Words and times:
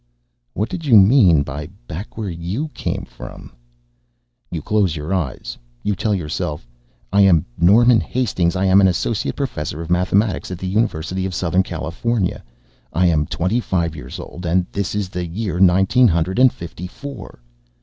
What 0.55 0.67
did 0.69 0.83
you 0.83 0.97
mean 0.97 1.43
by 1.43 1.67
back 1.87 2.17
where 2.17 2.27
you 2.31 2.69
came 2.69 3.05
from? 3.05 3.51
You 4.49 4.59
close 4.63 4.95
your 4.95 5.13
eyes. 5.13 5.59
You 5.83 5.93
tell 5.95 6.15
yourself: 6.15 6.67
_I 7.13 7.21
am 7.21 7.45
Norman 7.55 7.99
Hastings. 8.01 8.55
I 8.55 8.65
am 8.65 8.81
an 8.81 8.87
associate 8.87 9.35
professor 9.35 9.79
of 9.79 9.91
mathematics 9.91 10.49
at 10.49 10.57
the 10.57 10.65
University 10.65 11.27
of 11.27 11.35
Southern 11.35 11.61
California. 11.61 12.43
I 12.91 13.05
am 13.05 13.27
twenty 13.27 13.59
five 13.59 13.95
years 13.95 14.17
old, 14.19 14.43
and 14.43 14.65
this 14.71 14.95
is 14.95 15.09
the 15.09 15.27
year 15.27 15.59
nineteen 15.59 16.07
hundred 16.07 16.39
and 16.39 16.51
fifty 16.51 16.87
four. 16.87 17.39